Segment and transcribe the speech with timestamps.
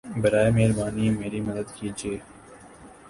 [0.21, 2.17] براہِ مہربانی میری مدد کیجیے